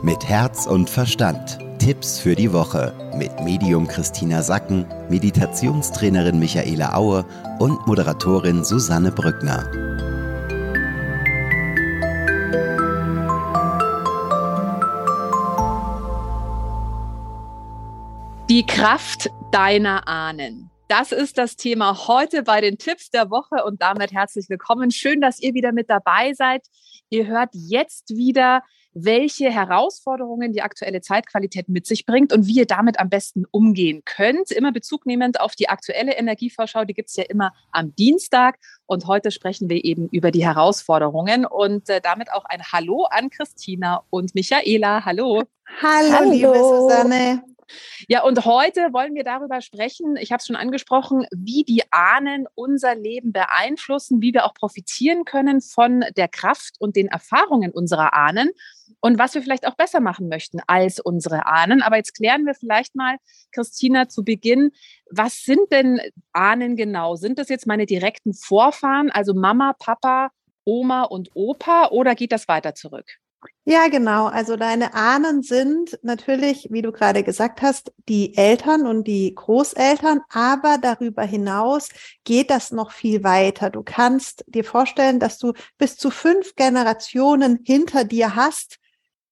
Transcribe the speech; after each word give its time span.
Mit 0.00 0.28
Herz 0.28 0.66
und 0.66 0.88
Verstand. 0.88 1.58
Tipps 1.80 2.20
für 2.20 2.36
die 2.36 2.52
Woche 2.52 2.94
mit 3.16 3.40
Medium 3.40 3.88
Christina 3.88 4.42
Sacken, 4.42 4.86
Meditationstrainerin 5.08 6.38
Michaela 6.38 6.94
Aue 6.94 7.24
und 7.58 7.84
Moderatorin 7.88 8.62
Susanne 8.62 9.10
Brückner. 9.10 9.68
Die 18.48 18.64
Kraft 18.64 19.30
deiner 19.50 20.06
Ahnen. 20.06 20.70
Das 20.86 21.12
ist 21.12 21.36
das 21.36 21.56
Thema 21.56 22.06
heute 22.06 22.44
bei 22.44 22.60
den 22.60 22.78
Tipps 22.78 23.10
der 23.10 23.30
Woche 23.30 23.64
und 23.64 23.82
damit 23.82 24.12
herzlich 24.12 24.48
willkommen. 24.48 24.90
Schön, 24.90 25.20
dass 25.20 25.40
ihr 25.40 25.54
wieder 25.54 25.72
mit 25.72 25.90
dabei 25.90 26.32
seid. 26.34 26.62
Ihr 27.10 27.26
hört 27.26 27.50
jetzt 27.52 28.10
wieder, 28.10 28.62
welche 28.92 29.50
Herausforderungen 29.50 30.52
die 30.52 30.62
aktuelle 30.62 31.00
Zeitqualität 31.00 31.68
mit 31.68 31.86
sich 31.86 32.04
bringt 32.06 32.32
und 32.32 32.46
wie 32.46 32.56
ihr 32.56 32.66
damit 32.66 32.98
am 32.98 33.08
besten 33.08 33.44
umgehen 33.50 34.02
könnt. 34.04 34.50
Immer 34.50 34.72
Bezug 34.72 35.06
nehmend 35.06 35.40
auf 35.40 35.54
die 35.54 35.68
aktuelle 35.68 36.16
Energievorschau, 36.16 36.84
die 36.84 36.94
gibt 36.94 37.10
es 37.10 37.16
ja 37.16 37.24
immer 37.24 37.52
am 37.70 37.94
Dienstag. 37.94 38.58
Und 38.86 39.06
heute 39.06 39.30
sprechen 39.30 39.68
wir 39.68 39.84
eben 39.84 40.08
über 40.08 40.30
die 40.30 40.44
Herausforderungen 40.44 41.46
und 41.46 41.88
äh, 41.88 42.00
damit 42.00 42.32
auch 42.32 42.44
ein 42.44 42.62
Hallo 42.72 43.04
an 43.10 43.30
Christina 43.30 44.02
und 44.10 44.34
Michaela. 44.34 45.04
Hallo. 45.04 45.44
Hallo, 45.82 46.12
Hallo. 46.12 46.30
liebe 46.30 46.58
Susanne. 46.58 47.42
Ja, 48.08 48.22
und 48.22 48.44
heute 48.44 48.92
wollen 48.92 49.14
wir 49.14 49.24
darüber 49.24 49.60
sprechen, 49.60 50.16
ich 50.16 50.32
habe 50.32 50.40
es 50.40 50.46
schon 50.46 50.56
angesprochen, 50.56 51.26
wie 51.30 51.64
die 51.64 51.82
Ahnen 51.90 52.46
unser 52.54 52.94
Leben 52.94 53.32
beeinflussen, 53.32 54.20
wie 54.22 54.32
wir 54.32 54.44
auch 54.44 54.54
profitieren 54.54 55.24
können 55.24 55.60
von 55.60 56.04
der 56.16 56.28
Kraft 56.28 56.76
und 56.78 56.96
den 56.96 57.08
Erfahrungen 57.08 57.70
unserer 57.70 58.14
Ahnen 58.14 58.50
und 59.00 59.18
was 59.18 59.34
wir 59.34 59.42
vielleicht 59.42 59.66
auch 59.66 59.76
besser 59.76 60.00
machen 60.00 60.28
möchten 60.28 60.60
als 60.66 61.00
unsere 61.00 61.46
Ahnen. 61.46 61.82
Aber 61.82 61.96
jetzt 61.96 62.14
klären 62.14 62.44
wir 62.46 62.54
vielleicht 62.54 62.94
mal, 62.94 63.16
Christina, 63.52 64.08
zu 64.08 64.24
Beginn, 64.24 64.70
was 65.10 65.42
sind 65.42 65.70
denn 65.72 66.00
Ahnen 66.32 66.76
genau? 66.76 67.16
Sind 67.16 67.38
das 67.38 67.48
jetzt 67.48 67.66
meine 67.66 67.86
direkten 67.86 68.34
Vorfahren, 68.34 69.10
also 69.10 69.34
Mama, 69.34 69.74
Papa, 69.78 70.30
Oma 70.64 71.04
und 71.04 71.30
Opa, 71.34 71.88
oder 71.88 72.14
geht 72.14 72.32
das 72.32 72.48
weiter 72.48 72.74
zurück? 72.74 73.18
Ja, 73.64 73.88
genau. 73.88 74.26
Also 74.26 74.56
deine 74.56 74.94
Ahnen 74.94 75.42
sind 75.42 75.98
natürlich, 76.02 76.68
wie 76.70 76.80
du 76.80 76.90
gerade 76.90 77.22
gesagt 77.22 77.60
hast, 77.60 77.92
die 78.08 78.34
Eltern 78.36 78.86
und 78.86 79.04
die 79.06 79.34
Großeltern, 79.34 80.22
aber 80.30 80.78
darüber 80.80 81.22
hinaus 81.22 81.90
geht 82.24 82.50
das 82.50 82.72
noch 82.72 82.92
viel 82.92 83.22
weiter. 83.24 83.68
Du 83.68 83.82
kannst 83.82 84.42
dir 84.46 84.64
vorstellen, 84.64 85.20
dass 85.20 85.38
du 85.38 85.52
bis 85.76 85.98
zu 85.98 86.10
fünf 86.10 86.56
Generationen 86.56 87.60
hinter 87.64 88.04
dir 88.04 88.34
hast, 88.34 88.78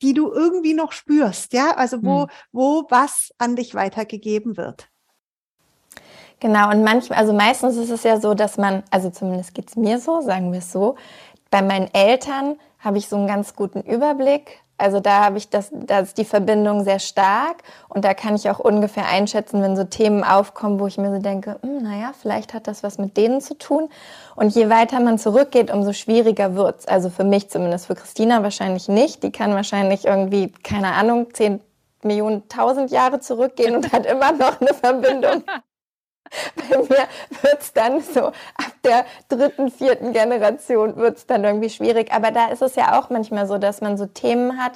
die 0.03 0.13
du 0.13 0.31
irgendwie 0.31 0.75
noch 0.75 0.93
spürst, 0.93 1.55
ja? 1.55 1.75
Also 1.75 2.05
wo, 2.05 2.23
hm. 2.23 2.29
wo 2.53 2.87
was 2.91 3.31
an 3.39 3.57
dich 3.57 3.75
weitergegeben 3.75 4.59
wird. 4.59 4.89
Genau, 6.41 6.71
und 6.71 6.85
manchmal, 6.85 7.19
also 7.19 7.33
meistens 7.33 7.77
ist 7.77 7.89
es 7.89 8.03
ja 8.03 8.21
so, 8.21 8.35
dass 8.35 8.59
man, 8.59 8.83
also 8.91 9.09
zumindest 9.09 9.55
geht 9.55 9.71
es 9.71 9.77
mir 9.77 9.99
so, 9.99 10.21
sagen 10.21 10.53
wir 10.53 10.59
es 10.59 10.71
so, 10.71 10.97
bei 11.51 11.63
meinen 11.63 11.89
Eltern 11.95 12.59
habe 12.87 12.99
ich 12.99 13.09
so 13.09 13.17
einen 13.17 13.27
ganz 13.27 13.57
guten 13.57 13.81
Überblick. 13.81 14.61
Also 14.79 15.01
da 15.01 15.25
habe 15.25 15.39
ich 15.39 15.51
das, 15.51 15.71
da 15.73 16.01
ist 16.01 16.19
die 16.19 16.25
Verbindung 16.25 16.85
sehr 16.85 16.99
stark 16.99 17.63
und 17.89 18.05
da 18.05 18.15
kann 18.15 18.37
ich 18.37 18.49
auch 18.49 18.59
ungefähr 18.59 19.09
einschätzen, 19.09 19.61
wenn 19.61 19.75
so 19.75 19.85
Themen 19.85 20.23
aufkommen, 20.23 20.79
wo 20.79 20.87
ich 20.87 20.97
mir 20.97 21.11
so 21.11 21.21
denke, 21.21 21.59
hm, 21.63 21.83
naja, 21.83 22.13
vielleicht 22.21 22.55
hat 22.55 22.69
das 22.69 22.83
was 22.83 22.99
mit 22.99 23.17
denen 23.17 23.41
zu 23.41 23.59
tun. 23.59 23.89
Und 24.37 24.55
je 24.55 24.69
weiter 24.69 25.01
man 25.01 25.19
zurückgeht, 25.19 25.73
umso 25.73 25.93
schwieriger 25.93 26.55
wird's. 26.55 26.87
Also 26.87 27.11
für 27.11 27.25
mich 27.25 27.49
zumindest, 27.49 27.87
für 27.87 27.95
Christina 27.97 28.43
wahrscheinlich 28.43 28.87
nicht. 28.87 29.23
Die 29.23 29.33
kann 29.33 29.55
wahrscheinlich 29.55 30.05
irgendwie, 30.05 30.53
keine 30.53 30.93
Ahnung, 30.93 31.33
zehn 31.33 31.61
Millionen, 32.03 32.49
tausend 32.49 32.93
Jahre 32.93 33.19
zurückgehen 33.19 33.75
und 33.75 33.93
hat 33.93 34.07
immer 34.07 34.31
noch 34.33 34.61
eine 34.61 34.75
Verbindung 34.75 35.43
Bei 36.57 36.77
mir 36.79 37.09
wird 37.43 37.61
es 37.61 37.73
dann 37.73 38.01
so, 38.01 38.33
der 38.87 39.05
dritten, 39.29 39.71
vierten 39.71 40.13
Generation 40.13 40.97
wird 40.97 41.19
es 41.19 41.27
dann 41.27 41.45
irgendwie 41.45 41.71
schwierig. 41.71 42.13
Aber 42.13 42.31
da 42.31 42.47
ist 42.49 42.63
es 42.63 42.77
ja 42.77 42.99
auch 42.99 43.11
manchmal 43.11 43.47
so, 43.47 43.59
dass 43.59 43.81
man 43.81 43.97
so 43.97 44.07
Themen 44.07 44.59
hat 44.59 44.73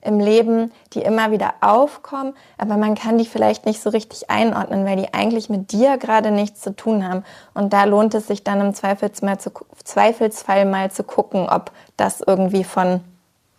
im 0.00 0.20
Leben, 0.20 0.72
die 0.92 1.02
immer 1.02 1.30
wieder 1.30 1.54
aufkommen, 1.60 2.34
aber 2.56 2.76
man 2.76 2.94
kann 2.94 3.18
die 3.18 3.26
vielleicht 3.26 3.66
nicht 3.66 3.82
so 3.82 3.90
richtig 3.90 4.30
einordnen, 4.30 4.86
weil 4.86 4.96
die 4.96 5.12
eigentlich 5.12 5.50
mit 5.50 5.72
dir 5.72 5.98
gerade 5.98 6.30
nichts 6.30 6.60
zu 6.60 6.74
tun 6.74 7.06
haben. 7.06 7.24
Und 7.54 7.72
da 7.72 7.84
lohnt 7.84 8.14
es 8.14 8.28
sich 8.28 8.44
dann 8.44 8.60
im 8.60 8.74
Zweifelsfall, 8.74 9.38
zu, 9.38 9.50
Zweifelsfall 9.84 10.64
mal 10.64 10.90
zu 10.90 11.02
gucken, 11.02 11.48
ob 11.48 11.72
das 11.96 12.20
irgendwie 12.24 12.64
von 12.64 13.00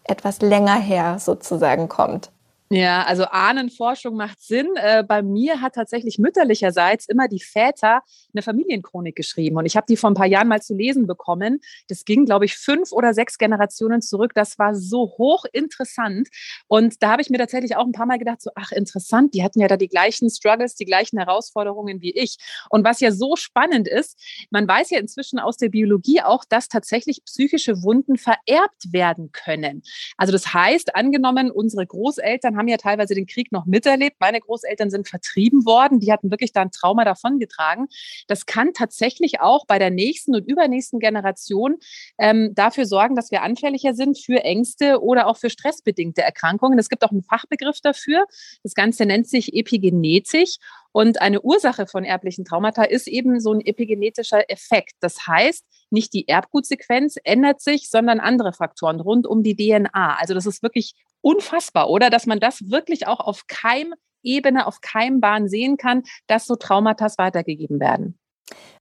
etwas 0.06 0.42
länger 0.42 0.76
her 0.76 1.20
sozusagen 1.20 1.90
kommt. 1.90 2.32
Ja, 2.72 3.02
also 3.06 3.24
Ahnenforschung 3.26 4.16
macht 4.16 4.42
Sinn. 4.42 4.68
Äh, 4.76 5.04
bei 5.04 5.24
mir 5.24 5.60
hat 5.60 5.74
tatsächlich 5.74 6.20
mütterlicherseits 6.20 7.08
immer 7.08 7.28
die 7.28 7.40
Väter 7.40 8.04
eine 8.32 8.44
Familienchronik 8.44 9.16
geschrieben. 9.16 9.58
Und 9.58 9.66
ich 9.66 9.76
habe 9.76 9.88
die 9.90 9.98
vor 9.98 10.12
ein 10.12 10.14
paar 10.14 10.28
Jahren 10.28 10.48
mal 10.48 10.62
zu 10.62 10.76
lesen 10.76 11.08
bekommen. 11.08 11.62
Das 11.88 12.06
ging, 12.06 12.26
glaube 12.26 12.46
ich, 12.46 12.56
fünf 12.58 12.92
oder 12.92 13.16
sechs 13.16 13.40
Generationen 13.40 14.04
zurück. 14.04 14.34
Das 14.36 14.60
war 14.60 14.76
so 14.76 15.16
hochinteressant. 15.18 16.30
Und 16.68 17.02
da 17.02 17.10
habe 17.14 17.24
ich 17.24 17.32
mir 17.32 17.40
tatsächlich 17.40 17.76
auch 17.76 17.88
ein 17.88 17.92
paar 17.92 18.06
Mal 18.06 18.20
gedacht, 18.20 18.40
so, 18.40 18.52
ach, 18.54 18.72
interessant, 18.72 19.34
die 19.34 19.42
hatten 19.42 19.60
ja 19.60 19.68
da 19.68 19.76
die 19.76 19.88
gleichen 19.88 20.30
Struggles, 20.30 20.76
die 20.76 20.86
gleichen 20.86 21.18
Herausforderungen 21.18 22.02
wie 22.02 22.12
ich. 22.12 22.38
Und 22.70 22.84
was 22.84 23.00
ja 23.00 23.12
so 23.12 23.36
spannend 23.36 23.88
ist, 23.88 24.16
man 24.52 24.68
weiß 24.68 24.92
ja 24.92 25.00
inzwischen 25.00 25.40
aus 25.40 25.58
der 25.58 25.70
Biologie 25.70 26.22
auch, 26.22 26.46
dass 26.48 26.68
tatsächlich 26.68 27.24
psychische 27.26 27.82
Wunden 27.82 28.18
vererbt 28.18 28.94
werden 28.94 29.32
können. 29.32 29.82
Also 30.18 30.32
das 30.32 30.54
heißt, 30.54 30.96
angenommen, 30.96 31.50
unsere 31.50 31.88
Großeltern 31.88 32.59
haben 32.60 32.68
ja 32.68 32.78
teilweise 32.78 33.16
den 33.16 33.26
Krieg 33.26 33.52
noch 33.52 33.66
miterlebt. 33.66 34.18
Meine 34.20 34.40
Großeltern 34.40 34.92
sind 34.92 35.08
vertrieben 35.08 35.66
worden. 35.66 36.00
Die 36.00 36.12
hatten 36.12 36.30
wirklich 36.30 36.52
da 36.52 36.62
ein 36.62 36.72
Trauma 36.72 37.06
davongetragen. 37.06 37.88
Das 38.28 38.46
kann 38.46 38.74
tatsächlich 38.74 39.40
auch 39.40 39.66
bei 39.66 39.80
der 39.80 39.90
nächsten 39.90 40.36
und 40.36 40.48
übernächsten 40.48 41.00
Generation 41.00 41.78
ähm, 42.20 42.52
dafür 42.54 42.86
sorgen, 42.86 43.16
dass 43.16 43.32
wir 43.32 43.42
anfälliger 43.42 43.96
sind 43.96 44.20
für 44.20 44.44
Ängste 44.44 45.02
oder 45.02 45.26
auch 45.28 45.38
für 45.38 45.50
stressbedingte 45.50 46.22
Erkrankungen. 46.22 46.78
Es 46.78 46.90
gibt 46.90 47.04
auch 47.04 47.12
einen 47.12 47.24
Fachbegriff 47.24 47.82
dafür. 47.82 48.26
Das 48.62 48.76
Ganze 48.76 49.06
nennt 49.06 49.28
sich 49.28 49.56
Epigenetik. 49.56 50.50
Und 50.92 51.22
eine 51.22 51.42
Ursache 51.42 51.86
von 51.86 52.04
erblichen 52.04 52.46
Traumata 52.46 52.84
ist 52.84 53.08
eben 53.08 53.40
so 53.40 53.54
ein 53.54 53.62
epigenetischer 53.62 54.50
Effekt. 54.50 54.94
Das 55.00 55.28
heißt, 55.28 55.64
nicht 55.92 56.14
die 56.14 56.28
Erbgutsequenz 56.28 57.16
ändert 57.24 57.62
sich, 57.62 57.90
sondern 57.90 58.20
andere 58.20 58.54
Faktoren 58.54 59.00
rund 59.00 59.28
um 59.28 59.44
die 59.44 59.56
DNA. 59.56 60.18
Also 60.18 60.34
das 60.34 60.46
ist 60.46 60.64
wirklich 60.64 60.94
unfassbar, 61.22 61.90
oder? 61.90 62.10
Dass 62.10 62.26
man 62.26 62.40
das 62.40 62.70
wirklich 62.70 63.08
auch 63.08 63.20
auf 63.20 63.46
Keimebene, 63.48 64.68
auf 64.68 64.82
Keimbahn 64.82 65.48
sehen 65.48 65.78
kann, 65.78 66.04
dass 66.28 66.46
so 66.46 66.56
Traumata 66.56 67.08
weitergegeben 67.18 67.80
werden. 67.80 68.20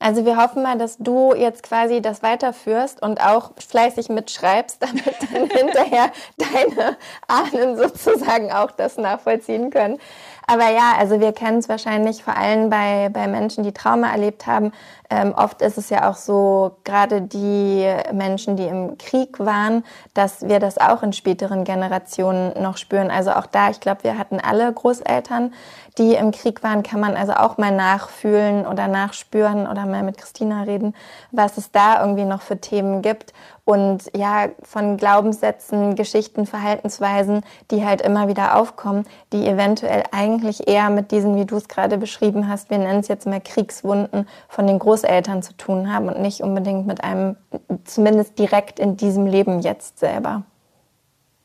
Also 0.00 0.24
wir 0.24 0.36
hoffen 0.36 0.62
mal, 0.62 0.78
dass 0.78 0.96
du 0.98 1.34
jetzt 1.34 1.62
quasi 1.62 2.00
das 2.00 2.22
weiterführst 2.22 3.02
und 3.02 3.20
auch 3.20 3.52
fleißig 3.56 4.08
mitschreibst, 4.08 4.78
damit 4.80 5.14
dann 5.32 5.50
hinterher 5.50 6.12
deine 6.36 6.96
Ahnen 7.26 7.76
sozusagen 7.76 8.52
auch 8.52 8.70
das 8.70 8.96
nachvollziehen 8.96 9.70
können. 9.70 9.98
Aber 10.46 10.70
ja, 10.70 10.94
also 10.96 11.20
wir 11.20 11.32
kennen 11.32 11.58
es 11.58 11.68
wahrscheinlich 11.68 12.22
vor 12.22 12.36
allem 12.36 12.70
bei, 12.70 13.10
bei 13.12 13.26
Menschen, 13.26 13.64
die 13.64 13.72
Trauma 13.72 14.10
erlebt 14.10 14.46
haben. 14.46 14.72
Ähm, 15.10 15.32
oft 15.34 15.62
ist 15.62 15.78
es 15.78 15.88
ja 15.88 16.10
auch 16.10 16.16
so, 16.16 16.76
gerade 16.84 17.22
die 17.22 17.90
Menschen, 18.12 18.56
die 18.56 18.66
im 18.66 18.98
Krieg 18.98 19.38
waren, 19.38 19.82
dass 20.12 20.46
wir 20.46 20.60
das 20.60 20.76
auch 20.76 21.02
in 21.02 21.14
späteren 21.14 21.64
Generationen 21.64 22.52
noch 22.62 22.76
spüren. 22.76 23.10
Also 23.10 23.32
auch 23.32 23.46
da, 23.46 23.70
ich 23.70 23.80
glaube, 23.80 24.04
wir 24.04 24.18
hatten 24.18 24.38
alle 24.38 24.70
Großeltern, 24.70 25.54
die 25.96 26.14
im 26.14 26.30
Krieg 26.30 26.62
waren, 26.62 26.82
kann 26.82 27.00
man 27.00 27.16
also 27.16 27.32
auch 27.32 27.56
mal 27.56 27.74
nachfühlen 27.74 28.66
oder 28.66 28.86
nachspüren 28.86 29.66
oder 29.66 29.86
mal 29.86 30.02
mit 30.02 30.18
Christina 30.18 30.62
reden, 30.62 30.94
was 31.32 31.56
es 31.56 31.72
da 31.72 32.00
irgendwie 32.02 32.24
noch 32.24 32.42
für 32.42 32.58
Themen 32.58 33.00
gibt 33.00 33.32
und 33.64 34.04
ja, 34.16 34.48
von 34.62 34.96
Glaubenssätzen, 34.96 35.94
Geschichten, 35.94 36.46
Verhaltensweisen, 36.46 37.42
die 37.70 37.84
halt 37.84 38.00
immer 38.00 38.26
wieder 38.26 38.56
aufkommen, 38.56 39.04
die 39.32 39.46
eventuell 39.46 40.04
eigentlich 40.10 40.68
eher 40.68 40.88
mit 40.88 41.10
diesen, 41.10 41.36
wie 41.36 41.44
du 41.44 41.56
es 41.56 41.68
gerade 41.68 41.98
beschrieben 41.98 42.48
hast, 42.48 42.70
wir 42.70 42.78
nennen 42.78 43.00
es 43.00 43.08
jetzt 43.08 43.26
mal 43.26 43.42
Kriegswunden 43.42 44.26
von 44.48 44.66
den 44.66 44.78
Großeltern 44.78 44.97
zu 45.02 45.56
tun 45.56 45.92
haben 45.92 46.08
und 46.08 46.20
nicht 46.20 46.40
unbedingt 46.40 46.86
mit 46.86 47.02
einem, 47.02 47.36
zumindest 47.84 48.38
direkt 48.38 48.78
in 48.78 48.96
diesem 48.96 49.26
Leben 49.26 49.60
jetzt 49.60 49.98
selber. 49.98 50.44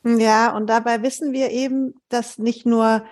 Ja, 0.04 0.54
und 0.54 0.68
dabei 0.68 1.02
wissen 1.02 1.32
wir 1.32 1.50
eben, 1.50 1.94
dass 2.08 2.38
nicht 2.38 2.66
nur 2.66 3.04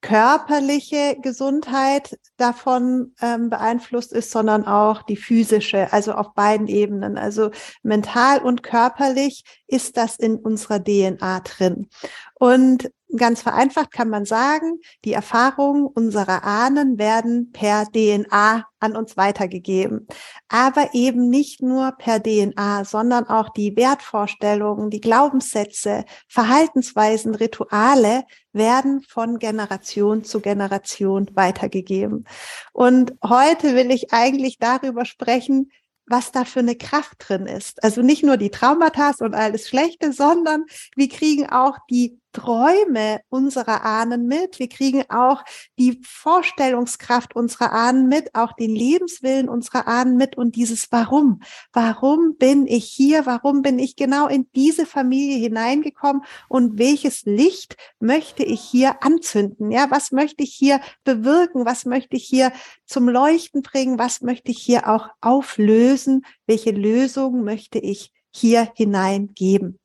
körperliche 0.00 1.16
Gesundheit 1.20 2.18
davon 2.38 3.14
ähm, 3.20 3.50
beeinflusst 3.50 4.12
ist, 4.12 4.30
sondern 4.30 4.64
auch 4.64 5.02
die 5.02 5.16
physische, 5.16 5.92
also 5.92 6.12
auf 6.14 6.32
beiden 6.32 6.68
Ebenen. 6.68 7.18
Also 7.18 7.50
mental 7.82 8.38
und 8.38 8.62
körperlich 8.62 9.44
ist 9.66 9.96
das 9.98 10.16
in 10.16 10.36
unserer 10.36 10.82
DNA 10.82 11.40
drin. 11.40 11.88
Und 12.34 12.90
ganz 13.16 13.42
vereinfacht 13.42 13.90
kann 13.92 14.08
man 14.08 14.24
sagen, 14.24 14.78
die 15.04 15.12
Erfahrungen 15.12 15.86
unserer 15.86 16.44
Ahnen 16.44 16.98
werden 16.98 17.50
per 17.52 17.86
DNA 17.86 18.66
an 18.78 18.96
uns 18.96 19.16
weitergegeben. 19.16 20.06
Aber 20.48 20.90
eben 20.94 21.28
nicht 21.28 21.62
nur 21.62 21.92
per 21.92 22.22
DNA, 22.22 22.84
sondern 22.84 23.26
auch 23.26 23.50
die 23.50 23.76
Wertvorstellungen, 23.76 24.90
die 24.90 25.00
Glaubenssätze, 25.00 26.04
Verhaltensweisen, 26.28 27.34
Rituale 27.34 28.24
werden 28.52 29.02
von 29.02 29.38
Generation 29.38 30.24
zu 30.24 30.40
Generation 30.40 31.30
weitergegeben. 31.34 32.24
Und 32.72 33.14
heute 33.22 33.74
will 33.74 33.90
ich 33.90 34.12
eigentlich 34.12 34.58
darüber 34.58 35.04
sprechen, 35.04 35.70
was 36.10 36.32
da 36.32 36.44
für 36.44 36.58
eine 36.58 36.74
Kraft 36.74 37.28
drin 37.28 37.46
ist. 37.46 37.82
Also 37.84 38.02
nicht 38.02 38.24
nur 38.24 38.36
die 38.36 38.50
Traumata 38.50 39.12
und 39.20 39.34
alles 39.34 39.68
Schlechte, 39.68 40.12
sondern 40.12 40.64
wir 40.96 41.08
kriegen 41.08 41.48
auch 41.48 41.78
die 41.88 42.18
Träume 42.32 43.20
unserer 43.28 43.84
Ahnen 43.84 44.26
mit. 44.26 44.58
Wir 44.58 44.68
kriegen 44.68 45.02
auch 45.10 45.42
die 45.78 46.00
Vorstellungskraft 46.04 47.34
unserer 47.34 47.72
Ahnen 47.72 48.06
mit, 48.06 48.34
auch 48.34 48.52
den 48.52 48.70
Lebenswillen 48.74 49.48
unserer 49.48 49.88
Ahnen 49.88 50.16
mit 50.16 50.36
und 50.36 50.54
dieses 50.54 50.92
Warum. 50.92 51.40
Warum 51.72 52.36
bin 52.36 52.66
ich 52.66 52.84
hier? 52.84 53.26
Warum 53.26 53.62
bin 53.62 53.78
ich 53.78 53.96
genau 53.96 54.28
in 54.28 54.48
diese 54.54 54.86
Familie 54.86 55.38
hineingekommen? 55.38 56.22
Und 56.48 56.78
welches 56.78 57.24
Licht 57.24 57.76
möchte 57.98 58.44
ich 58.44 58.60
hier 58.60 59.02
anzünden? 59.02 59.72
Ja, 59.72 59.90
was 59.90 60.12
möchte 60.12 60.44
ich 60.44 60.54
hier 60.54 60.80
bewirken? 61.02 61.64
Was 61.64 61.84
möchte 61.84 62.16
ich 62.16 62.24
hier 62.24 62.52
zum 62.86 63.08
Leuchten 63.08 63.62
bringen? 63.62 63.98
Was 63.98 64.20
möchte 64.20 64.52
ich 64.52 64.62
hier 64.62 64.88
auch 64.88 65.08
auflösen? 65.20 66.24
Welche 66.46 66.70
Lösung 66.70 67.42
möchte 67.42 67.80
ich 67.80 68.12
hier 68.30 68.70
hineingeben? 68.76 69.79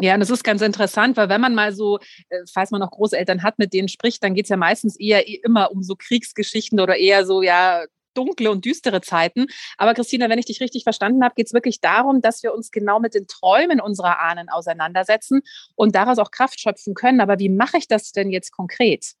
Ja, 0.00 0.14
und 0.14 0.20
das 0.20 0.30
ist 0.30 0.44
ganz 0.44 0.62
interessant, 0.62 1.16
weil 1.16 1.28
wenn 1.28 1.40
man 1.40 1.54
mal 1.54 1.72
so, 1.72 1.98
äh, 2.28 2.40
falls 2.52 2.70
man 2.70 2.80
noch 2.80 2.90
Großeltern 2.90 3.42
hat, 3.42 3.58
mit 3.58 3.72
denen 3.72 3.88
spricht, 3.88 4.22
dann 4.22 4.34
geht 4.34 4.44
es 4.44 4.50
ja 4.50 4.56
meistens 4.56 4.96
eher 4.96 5.26
immer 5.44 5.72
um 5.72 5.82
so 5.82 5.96
Kriegsgeschichten 5.96 6.78
oder 6.78 6.96
eher 6.96 7.26
so, 7.26 7.42
ja, 7.42 7.84
dunkle 8.14 8.50
und 8.50 8.64
düstere 8.64 9.00
Zeiten. 9.00 9.46
Aber 9.76 9.94
Christina, 9.94 10.28
wenn 10.28 10.38
ich 10.38 10.46
dich 10.46 10.60
richtig 10.60 10.82
verstanden 10.82 11.22
habe, 11.22 11.34
geht 11.34 11.46
es 11.46 11.52
wirklich 11.52 11.80
darum, 11.80 12.20
dass 12.20 12.42
wir 12.42 12.52
uns 12.52 12.70
genau 12.70 13.00
mit 13.00 13.14
den 13.14 13.26
Träumen 13.26 13.80
unserer 13.80 14.20
Ahnen 14.20 14.48
auseinandersetzen 14.48 15.42
und 15.76 15.94
daraus 15.94 16.18
auch 16.18 16.30
Kraft 16.30 16.60
schöpfen 16.60 16.94
können. 16.94 17.20
Aber 17.20 17.38
wie 17.38 17.48
mache 17.48 17.78
ich 17.78 17.86
das 17.86 18.12
denn 18.12 18.30
jetzt 18.30 18.50
konkret? 18.50 19.12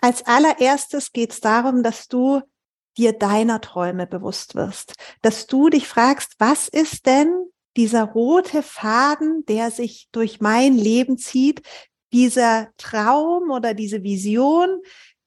Als 0.00 0.24
allererstes 0.26 1.12
geht 1.12 1.32
es 1.32 1.40
darum, 1.40 1.82
dass 1.82 2.08
du 2.08 2.42
dir 2.96 3.12
deiner 3.12 3.60
Träume 3.60 4.06
bewusst 4.06 4.54
wirst, 4.54 4.94
dass 5.22 5.46
du 5.46 5.68
dich 5.68 5.86
fragst, 5.86 6.34
was 6.38 6.68
ist 6.68 7.06
denn 7.06 7.50
dieser 7.76 8.04
rote 8.04 8.62
Faden, 8.62 9.44
der 9.46 9.70
sich 9.70 10.08
durch 10.12 10.40
mein 10.40 10.76
Leben 10.76 11.18
zieht, 11.18 11.62
dieser 12.12 12.68
Traum 12.76 13.50
oder 13.50 13.74
diese 13.74 14.02
Vision, 14.02 14.80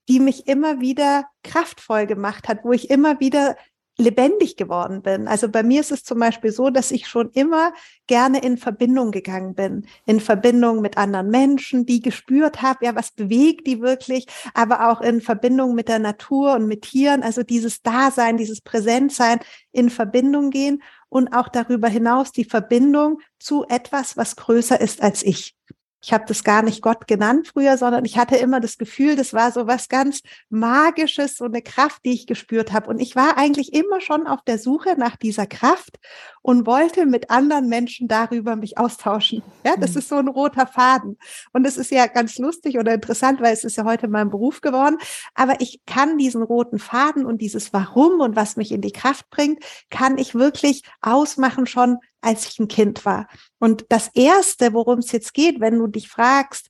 die 0.10 0.19
mich 0.19 0.48
immer 0.48 0.81
wieder 0.81 1.25
kraftvoll 1.44 2.06
gemacht 2.06 2.48
hat, 2.48 2.60
wo 2.63 2.74
ich 2.74 2.90
immer 2.90 3.19
wieder 3.19 3.56
lebendig 3.98 4.57
geworden 4.57 5.04
bin. 5.04 5.28
Also 5.28 5.50
bei 5.50 5.62
mir 5.62 5.81
ist 5.81 5.92
es 5.92 6.04
zum 6.04 6.19
Beispiel 6.19 6.51
so, 6.51 6.72
dass 6.72 6.90
ich 6.90 7.07
schon 7.07 7.30
immer 7.31 7.74
gerne 8.07 8.42
in 8.42 8.57
Verbindung 8.57 9.12
gegangen 9.12 9.54
bin, 9.54 9.86
in 10.07 10.19
Verbindung 10.19 10.81
mit 10.81 10.98
anderen 10.98 11.30
Menschen, 11.30 11.86
die 11.86 12.01
gespürt 12.01 12.63
habe, 12.63 12.86
ja, 12.86 12.96
was 12.96 13.12
bewegt 13.12 13.68
die 13.68 13.81
wirklich, 13.81 14.25
aber 14.56 14.89
auch 14.89 15.01
in 15.01 15.22
Verbindung 15.22 15.75
mit 15.75 15.89
der 15.89 16.00
Natur 16.00 16.54
und 16.54 16.68
mit 16.68 16.84
Tieren, 16.84 17.22
also 17.22 17.44
dieses 17.44 17.84
Dasein, 17.84 18.38
dieses 18.38 18.62
Präsentsein 18.62 19.39
in 19.72 19.92
Verbindung 19.92 20.50
gehen 20.50 20.81
und 21.13 21.31
auch 21.31 21.48
darüber 21.48 21.88
hinaus 21.88 22.31
die 22.31 22.44
Verbindung 22.44 23.21
zu 23.39 23.65
etwas, 23.69 24.18
was 24.18 24.36
größer 24.36 24.81
ist 24.81 25.04
als 25.04 25.21
ich 25.21 25.56
ich 26.04 26.12
habe 26.12 26.26
das 26.28 26.44
gar 26.44 26.64
nicht 26.64 26.82
Gott 26.82 27.08
genannt 27.08 27.48
früher, 27.48 27.78
sondern 27.78 28.04
ich 28.04 28.18
hatte 28.18 28.36
immer 28.36 28.60
das 28.60 28.78
Gefühl, 28.78 29.16
das 29.16 29.34
war 29.34 29.54
so 29.54 29.68
was 29.68 29.88
ganz 29.88 30.20
Magisches, 30.50 31.38
so 31.38 31.46
eine 31.46 31.62
Kraft, 31.62 32.04
die 32.04 32.12
ich 32.12 32.28
gespürt 32.28 32.74
habe. 32.74 32.90
Und 32.90 33.00
ich 33.00 33.16
war 33.16 33.38
eigentlich 33.38 33.74
immer 33.74 34.02
schon 34.02 34.28
auf 34.28 34.42
der 34.46 34.60
Suche 34.60 34.96
nach 34.98 35.16
dieser 35.16 35.48
Kraft 35.48 35.98
und 36.42 36.68
wollte 36.68 37.06
mit 37.06 37.30
anderen 37.30 37.70
Menschen 37.70 38.10
darüber 38.10 38.58
mich 38.58 38.78
austauschen. 38.78 39.44
Ja, 39.66 39.78
das 39.78 39.92
mhm. 39.92 40.00
ist 40.00 40.10
so 40.10 40.16
ein 40.16 40.28
roter 40.28 40.68
Faden. 40.68 41.18
Und 41.54 41.66
es 41.66 41.78
ist 41.78 41.90
ja 41.90 42.08
ganz 42.08 42.38
lustig 42.38 42.78
oder 42.78 42.94
interessant, 42.94 43.40
weil 43.40 43.54
es 43.54 43.64
ist 43.64 43.78
ja 43.78 43.86
heute 43.86 44.10
mein 44.10 44.30
Beruf 44.30 44.60
geworden. 44.60 44.98
Aber 45.36 45.62
ich 45.62 45.80
kann 45.86 46.18
diesen 46.18 46.44
roten 46.44 46.80
Faden 46.80 47.26
und 47.26 47.40
dieses 47.40 47.72
Warum 47.72 48.20
und 48.20 48.36
was 48.36 48.58
mich 48.58 48.74
in 48.74 48.82
die 48.82 48.92
Kraft 48.92 49.30
bringt, 49.30 49.64
kann 49.90 50.18
ich 50.18 50.36
wirklich 50.36 50.84
ausmachen 51.02 51.66
schon 51.66 52.00
als 52.24 52.48
ich 52.48 52.60
ein 52.60 52.68
Kind 52.68 53.06
war. 53.06 53.28
Und 53.60 53.86
das 53.90 54.10
Erste, 54.14 54.74
worum 54.74 55.00
es 55.00 55.12
jetzt 55.12 55.34
geht, 55.34 55.60
wenn 55.60 55.78
du 55.78 55.88
dich 55.88 56.10
fragst, 56.10 56.70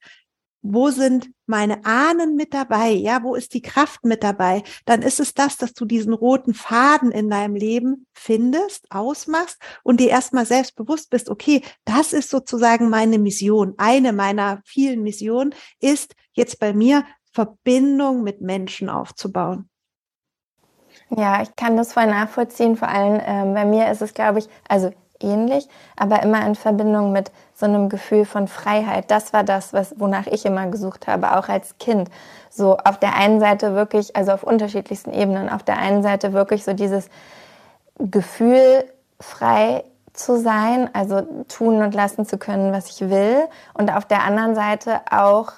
wo 0.64 0.90
sind 0.90 1.30
meine 1.46 1.86
Ahnen 1.86 2.38
mit 2.38 2.54
dabei? 2.54 2.92
Ja, 2.92 3.22
wo 3.22 3.36
ist 3.36 3.54
die 3.54 3.62
Kraft 3.62 4.06
mit 4.06 4.24
dabei? 4.24 4.64
Dann 4.86 5.02
ist 5.02 5.20
es 5.20 5.34
das, 5.34 5.58
dass 5.58 5.74
du 5.74 5.84
diesen 5.84 6.14
roten 6.14 6.54
Faden 6.54 7.12
in 7.12 7.30
deinem 7.30 7.56
Leben 7.56 8.08
findest, 8.14 8.90
ausmachst 8.90 9.58
und 9.84 10.00
dir 10.00 10.10
erstmal 10.10 10.46
selbst 10.46 10.78
bewusst 10.78 11.10
bist, 11.10 11.30
okay, 11.30 11.62
das 11.84 12.14
ist 12.14 12.30
sozusagen 12.30 12.90
meine 12.90 13.20
Mission. 13.20 13.74
Eine 13.78 14.14
meiner 14.14 14.62
vielen 14.64 15.04
Missionen 15.04 15.54
ist 15.82 16.16
jetzt 16.32 16.60
bei 16.60 16.74
mir 16.74 17.04
Verbindung 17.34 18.24
mit 18.24 18.40
Menschen 18.40 18.90
aufzubauen. 18.90 19.70
Ja, 21.10 21.42
ich 21.42 21.56
kann 21.56 21.76
das 21.76 21.94
voll 21.94 22.08
nachvollziehen. 22.08 22.78
Vor 22.78 22.88
allem 22.88 23.22
ähm, 23.26 23.54
bei 23.54 23.66
mir 23.66 23.92
ist 23.92 24.02
es, 24.02 24.14
glaube 24.14 24.40
ich, 24.40 24.48
also 24.68 24.92
ähnlich, 25.24 25.68
aber 25.96 26.22
immer 26.24 26.46
in 26.46 26.56
Verbindung 26.56 27.12
mit 27.12 27.32
so 27.54 27.66
einem 27.66 27.90
Gefühl 27.90 28.26
von 28.26 28.48
Freiheit. 28.48 29.10
Das 29.10 29.34
war 29.34 29.44
das, 29.44 29.74
was, 29.74 30.00
wonach 30.00 30.28
ich 30.28 30.46
immer 30.46 30.68
gesucht 30.68 31.08
habe, 31.08 31.38
auch 31.38 31.50
als 31.50 31.78
Kind. 31.78 32.10
So 32.50 32.78
auf 32.78 33.00
der 33.00 33.16
einen 33.16 33.40
Seite 33.40 33.74
wirklich, 33.74 34.16
also 34.16 34.32
auf 34.32 34.44
unterschiedlichsten 34.44 35.14
Ebenen, 35.14 35.50
auf 35.50 35.64
der 35.64 35.78
einen 35.78 36.04
Seite 36.04 36.34
wirklich 36.34 36.64
so 36.64 36.74
dieses 36.74 37.10
Gefühl, 37.98 38.86
frei 39.20 39.84
zu 40.14 40.40
sein, 40.40 40.90
also 40.94 41.22
tun 41.48 41.82
und 41.82 41.96
lassen 41.96 42.26
zu 42.26 42.38
können, 42.38 42.72
was 42.72 42.90
ich 42.90 43.10
will. 43.10 43.38
Und 43.74 43.96
auf 43.96 44.06
der 44.06 44.24
anderen 44.24 44.54
Seite 44.54 45.02
auch 45.10 45.54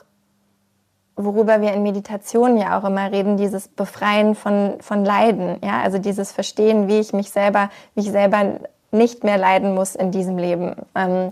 worüber 1.15 1.61
wir 1.61 1.73
in 1.73 1.83
Meditation 1.83 2.57
ja 2.57 2.77
auch 2.77 2.83
immer 2.83 3.11
reden, 3.11 3.37
dieses 3.37 3.67
Befreien 3.67 4.35
von, 4.35 4.75
von 4.81 5.05
Leiden, 5.05 5.57
ja, 5.63 5.81
also 5.81 5.97
dieses 5.97 6.31
Verstehen, 6.31 6.87
wie 6.87 6.99
ich 6.99 7.13
mich 7.13 7.29
selber, 7.29 7.69
wie 7.93 8.01
ich 8.01 8.11
selber 8.11 8.59
nicht 8.97 9.23
mehr 9.23 9.37
leiden 9.37 9.75
muss 9.75 9.95
in 9.95 10.11
diesem 10.11 10.37
Leben. 10.37 10.75
Ähm, 10.95 11.31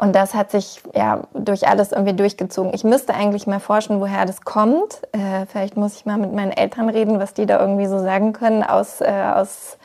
und 0.00 0.14
das 0.14 0.32
hat 0.32 0.50
sich 0.50 0.80
ja 0.94 1.24
durch 1.34 1.68
alles 1.68 1.92
irgendwie 1.92 2.14
durchgezogen. 2.14 2.72
Ich 2.72 2.84
müsste 2.84 3.12
eigentlich 3.12 3.46
mal 3.46 3.60
forschen, 3.60 4.00
woher 4.00 4.24
das 4.24 4.40
kommt. 4.40 5.02
Äh, 5.12 5.44
vielleicht 5.44 5.76
muss 5.76 5.94
ich 5.96 6.06
mal 6.06 6.16
mit 6.16 6.32
meinen 6.32 6.52
Eltern 6.52 6.88
reden, 6.88 7.20
was 7.20 7.34
die 7.34 7.44
da 7.44 7.60
irgendwie 7.60 7.84
so 7.84 7.98
sagen 7.98 8.32
können 8.32 8.62
aus, 8.62 9.02
äh, 9.02 9.32
aus, 9.34 9.76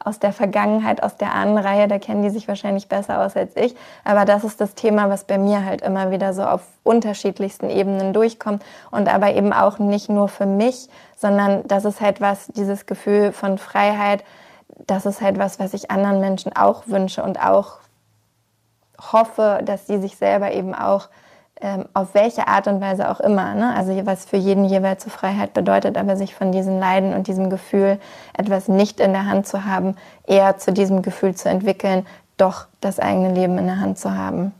aus 0.00 0.18
der 0.18 0.34
Vergangenheit, 0.34 1.02
aus 1.02 1.16
der 1.16 1.32
Ahnenreihe. 1.32 1.88
Da 1.88 1.98
kennen 1.98 2.22
die 2.22 2.28
sich 2.28 2.46
wahrscheinlich 2.46 2.88
besser 2.88 3.24
aus 3.24 3.38
als 3.38 3.56
ich. 3.56 3.74
Aber 4.04 4.26
das 4.26 4.44
ist 4.44 4.60
das 4.60 4.74
Thema, 4.74 5.08
was 5.08 5.24
bei 5.24 5.38
mir 5.38 5.64
halt 5.64 5.80
immer 5.80 6.10
wieder 6.10 6.34
so 6.34 6.42
auf 6.42 6.60
unterschiedlichsten 6.82 7.70
Ebenen 7.70 8.12
durchkommt. 8.12 8.62
Und 8.90 9.08
aber 9.08 9.32
eben 9.32 9.54
auch 9.54 9.78
nicht 9.78 10.10
nur 10.10 10.28
für 10.28 10.44
mich, 10.44 10.90
sondern 11.16 11.66
das 11.68 11.86
ist 11.86 12.02
halt 12.02 12.20
was, 12.20 12.48
dieses 12.48 12.84
Gefühl 12.84 13.32
von 13.32 13.56
Freiheit, 13.56 14.24
das 14.86 15.06
ist 15.06 15.20
halt 15.20 15.38
was, 15.38 15.58
was 15.58 15.74
ich 15.74 15.90
anderen 15.90 16.20
Menschen 16.20 16.54
auch 16.54 16.86
wünsche 16.86 17.22
und 17.22 17.40
auch 17.40 17.78
hoffe, 19.12 19.60
dass 19.64 19.86
sie 19.86 20.00
sich 20.00 20.16
selber 20.16 20.52
eben 20.52 20.74
auch 20.74 21.08
ähm, 21.60 21.86
auf 21.94 22.14
welche 22.14 22.48
Art 22.48 22.66
und 22.66 22.80
Weise 22.80 23.10
auch 23.10 23.20
immer, 23.20 23.54
ne? 23.54 23.74
also 23.76 23.94
was 24.06 24.24
für 24.24 24.36
jeden 24.36 24.64
jeweils 24.64 25.04
zur 25.04 25.12
Freiheit 25.12 25.54
bedeutet, 25.54 25.96
aber 25.96 26.16
sich 26.16 26.34
von 26.34 26.52
diesen 26.52 26.78
Leiden 26.80 27.14
und 27.14 27.28
diesem 27.28 27.48
Gefühl, 27.48 27.98
etwas 28.36 28.68
nicht 28.68 29.00
in 29.00 29.12
der 29.12 29.26
Hand 29.26 29.46
zu 29.46 29.64
haben, 29.64 29.96
eher 30.26 30.58
zu 30.58 30.72
diesem 30.72 31.02
Gefühl 31.02 31.34
zu 31.34 31.48
entwickeln, 31.48 32.06
doch 32.36 32.66
das 32.80 32.98
eigene 32.98 33.32
Leben 33.32 33.56
in 33.58 33.66
der 33.66 33.78
Hand 33.78 33.98
zu 33.98 34.16
haben. 34.16 34.52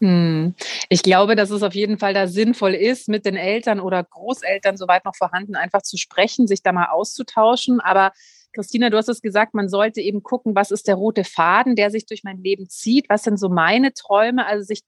Hm. 0.00 0.54
Ich 0.88 1.02
glaube, 1.02 1.36
dass 1.36 1.50
es 1.50 1.62
auf 1.62 1.74
jeden 1.74 1.96
Fall 1.96 2.12
da 2.12 2.26
sinnvoll 2.26 2.74
ist, 2.74 3.08
mit 3.08 3.24
den 3.24 3.36
Eltern 3.36 3.80
oder 3.80 4.02
Großeltern, 4.02 4.76
soweit 4.76 5.04
noch 5.04 5.14
vorhanden, 5.14 5.54
einfach 5.54 5.82
zu 5.82 5.96
sprechen, 5.96 6.46
sich 6.46 6.62
da 6.62 6.72
mal 6.72 6.86
auszutauschen. 6.86 7.80
Aber 7.80 8.12
Christina, 8.52 8.90
du 8.90 8.96
hast 8.96 9.08
es 9.08 9.22
gesagt, 9.22 9.54
man 9.54 9.68
sollte 9.68 10.00
eben 10.00 10.22
gucken, 10.22 10.54
was 10.54 10.70
ist 10.70 10.88
der 10.88 10.94
rote 10.94 11.24
Faden, 11.24 11.76
der 11.76 11.90
sich 11.90 12.06
durch 12.06 12.24
mein 12.24 12.42
Leben 12.42 12.68
zieht, 12.68 13.08
was 13.08 13.24
sind 13.24 13.38
so 13.38 13.48
meine 13.48 13.92
Träume, 13.92 14.46
also 14.46 14.64
sich 14.64 14.82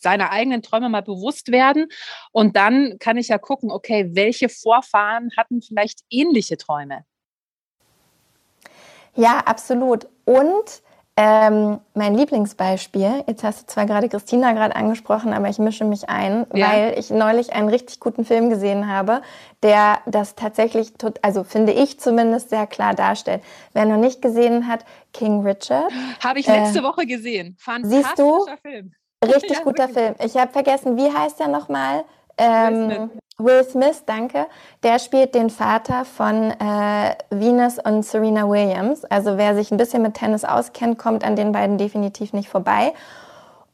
seiner 0.00 0.30
eigenen 0.30 0.62
Träume 0.62 0.88
mal 0.88 1.02
bewusst 1.02 1.52
werden. 1.52 1.88
Und 2.32 2.56
dann 2.56 2.98
kann 2.98 3.16
ich 3.16 3.28
ja 3.28 3.38
gucken, 3.38 3.70
okay, 3.70 4.10
welche 4.14 4.48
Vorfahren 4.48 5.30
hatten 5.36 5.62
vielleicht 5.62 6.00
ähnliche 6.10 6.56
Träume? 6.56 7.04
Ja, 9.14 9.40
absolut. 9.40 10.08
Und 10.24 10.82
ähm, 11.14 11.78
mein 11.92 12.14
Lieblingsbeispiel, 12.14 13.24
jetzt 13.26 13.44
hast 13.44 13.62
du 13.62 13.66
zwar 13.66 13.84
gerade 13.84 14.08
Christina 14.08 14.52
gerade 14.52 14.74
angesprochen, 14.74 15.34
aber 15.34 15.50
ich 15.50 15.58
mische 15.58 15.84
mich 15.84 16.08
ein, 16.08 16.46
ja. 16.54 16.70
weil 16.70 16.98
ich 16.98 17.10
neulich 17.10 17.52
einen 17.52 17.68
richtig 17.68 18.00
guten 18.00 18.24
Film 18.24 18.48
gesehen 18.48 18.88
habe, 18.88 19.20
der 19.62 20.00
das 20.06 20.36
tatsächlich, 20.36 20.92
also 21.20 21.44
finde 21.44 21.72
ich 21.72 22.00
zumindest 22.00 22.48
sehr 22.48 22.66
klar 22.66 22.94
darstellt. 22.94 23.42
Wer 23.74 23.84
noch 23.84 23.98
nicht 23.98 24.22
gesehen 24.22 24.66
hat, 24.68 24.86
King 25.12 25.46
Richard. 25.46 25.92
Habe 26.24 26.40
ich 26.40 26.46
letzte 26.46 26.78
äh, 26.78 26.82
Woche 26.82 27.04
gesehen. 27.04 27.56
Fantastischer 27.58 28.02
siehst 28.04 28.18
du? 28.18 28.46
Film. 28.62 28.92
Richtig 29.24 29.58
ja, 29.58 29.62
guter 29.64 29.88
wirklich. 29.88 30.04
Film. 30.04 30.14
Ich 30.24 30.36
habe 30.36 30.50
vergessen, 30.50 30.96
wie 30.96 31.12
heißt 31.12 31.38
der 31.38 31.48
nochmal? 31.48 32.04
Ähm, 32.38 33.10
Will, 33.44 33.64
Smith. 33.64 34.04
Danke. 34.06 34.46
Der 34.82 34.98
spielt 34.98 35.34
den 35.34 35.50
Vater 35.50 36.04
von 36.04 36.50
äh, 36.50 37.14
Venus 37.30 37.78
und 37.78 38.04
Serena 38.04 38.48
Williams. 38.48 39.04
Also 39.04 39.36
wer 39.36 39.54
sich 39.54 39.70
ein 39.70 39.76
bisschen 39.76 40.02
mit 40.02 40.14
Tennis 40.14 40.44
auskennt, 40.44 40.98
kommt 40.98 41.24
an 41.24 41.36
den 41.36 41.52
beiden 41.52 41.78
definitiv 41.78 42.32
nicht 42.32 42.48
vorbei. 42.48 42.92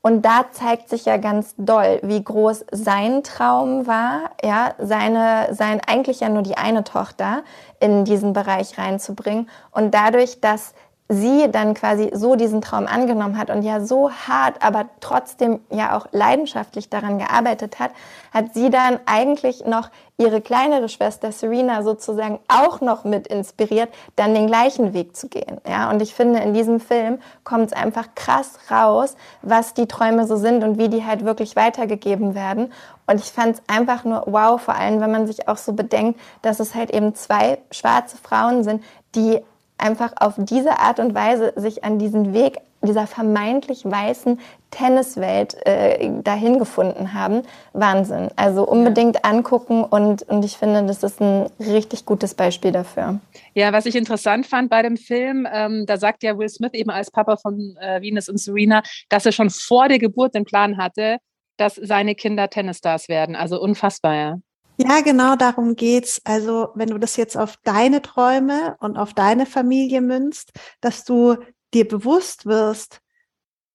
Und 0.00 0.22
da 0.22 0.46
zeigt 0.52 0.88
sich 0.88 1.04
ja 1.04 1.16
ganz 1.16 1.54
doll, 1.58 1.98
wie 2.02 2.22
groß 2.22 2.64
sein 2.70 3.25
Traum 3.25 3.87
war, 3.87 4.30
ja, 4.44 4.75
seine, 4.78 5.48
sein, 5.52 5.80
eigentlich 5.87 6.20
ja 6.20 6.28
nur 6.28 6.42
die 6.42 6.56
eine 6.56 6.84
Tochter 6.84 7.42
in 7.80 8.04
diesen 8.04 8.32
Bereich 8.32 8.78
reinzubringen. 8.78 9.50
Und 9.72 9.92
dadurch, 9.92 10.40
dass 10.40 10.72
sie 11.08 11.50
dann 11.50 11.72
quasi 11.72 12.10
so 12.12 12.36
diesen 12.36 12.60
Traum 12.60 12.86
angenommen 12.86 13.38
hat 13.38 13.48
und 13.48 13.62
ja 13.62 13.80
so 13.80 14.10
hart, 14.10 14.62
aber 14.62 14.86
trotzdem 15.00 15.60
ja 15.70 15.96
auch 15.96 16.06
leidenschaftlich 16.12 16.90
daran 16.90 17.18
gearbeitet 17.18 17.78
hat, 17.78 17.92
hat 18.32 18.52
sie 18.52 18.68
dann 18.68 19.00
eigentlich 19.06 19.64
noch 19.64 19.90
ihre 20.18 20.42
kleinere 20.42 20.88
Schwester 20.88 21.32
Serena 21.32 21.82
sozusagen 21.82 22.40
auch 22.48 22.82
noch 22.82 23.04
mit 23.04 23.26
inspiriert, 23.26 23.88
dann 24.16 24.34
den 24.34 24.48
gleichen 24.48 24.92
Weg 24.92 25.16
zu 25.16 25.28
gehen. 25.28 25.60
Ja, 25.66 25.88
und 25.90 26.02
ich 26.02 26.12
finde, 26.12 26.40
in 26.40 26.52
diesem 26.52 26.78
Film 26.78 27.20
kommt 27.42 27.68
es 27.68 27.72
einfach 27.72 28.08
krass 28.14 28.58
raus, 28.70 29.16
was 29.40 29.72
die 29.72 29.86
Träume 29.86 30.26
so 30.26 30.36
sind 30.36 30.62
und 30.62 30.76
wie 30.78 30.88
die 30.88 31.06
halt 31.06 31.24
wirklich 31.24 31.56
weitergegeben 31.56 32.34
werden. 32.34 32.72
Und 33.06 33.20
ich 33.20 33.32
fand 33.32 33.54
es 33.54 33.62
einfach 33.66 34.04
nur 34.04 34.24
wow, 34.26 34.60
vor 34.60 34.74
allem 34.74 35.00
wenn 35.00 35.10
man 35.10 35.26
sich 35.26 35.48
auch 35.48 35.56
so 35.56 35.72
bedenkt, 35.72 36.20
dass 36.42 36.60
es 36.60 36.74
halt 36.74 36.90
eben 36.90 37.14
zwei 37.14 37.58
schwarze 37.70 38.18
Frauen 38.18 38.62
sind, 38.62 38.84
die 39.14 39.40
einfach 39.78 40.12
auf 40.16 40.35
diese 40.37 40.78
Art 40.78 41.00
und 41.00 41.14
Weise 41.14 41.52
sich 41.56 41.85
an 41.85 41.99
diesen 41.99 42.35
Weg 42.35 42.58
dieser 42.82 43.06
vermeintlich 43.06 43.85
weißen 43.85 44.38
Tenniswelt 44.70 45.56
äh, 45.66 46.11
dahin 46.23 46.58
gefunden 46.58 47.12
haben. 47.12 47.42
Wahnsinn. 47.73 48.28
Also 48.37 48.64
unbedingt 48.64 49.25
angucken 49.25 49.82
und, 49.82 50.23
und 50.23 50.44
ich 50.44 50.56
finde, 50.56 50.85
das 50.85 51.02
ist 51.02 51.20
ein 51.20 51.50
richtig 51.58 52.04
gutes 52.04 52.35
Beispiel 52.35 52.70
dafür. 52.70 53.18
Ja, 53.54 53.73
was 53.73 53.87
ich 53.87 53.97
interessant 53.97 54.47
fand 54.47 54.70
bei 54.70 54.82
dem 54.82 54.97
Film, 54.97 55.47
ähm, 55.52 55.87
da 55.87 55.97
sagt 55.97 56.23
ja 56.23 56.38
Will 56.38 56.49
Smith 56.49 56.73
eben 56.75 56.90
als 56.90 57.11
Papa 57.11 57.37
von 57.37 57.76
äh, 57.80 58.00
Venus 58.00 58.28
und 58.28 58.38
Serena, 58.38 58.82
dass 59.08 59.26
er 59.26 59.32
schon 59.32 59.50
vor 59.50 59.88
der 59.88 59.99
Geburt 59.99 60.35
den 60.35 60.44
Plan 60.44 60.76
hatte, 60.76 61.18
dass 61.56 61.75
seine 61.75 62.14
Kinder 62.14 62.49
Tennisstars 62.49 63.08
werden. 63.08 63.35
Also 63.35 63.61
unfassbar, 63.61 64.14
ja. 64.14 64.37
Ja, 64.80 65.00
genau 65.00 65.35
darum 65.35 65.75
geht's. 65.75 66.20
Also, 66.25 66.68
wenn 66.75 66.88
du 66.90 66.99
das 66.99 67.16
jetzt 67.16 67.37
auf 67.37 67.56
deine 67.64 68.00
Träume 68.00 68.76
und 68.78 68.97
auf 68.97 69.12
deine 69.12 69.44
Familie 69.44 70.00
münzt, 70.00 70.52
dass 70.80 71.04
du 71.04 71.37
dir 71.75 71.87
bewusst 71.88 72.47
wirst, 72.47 73.00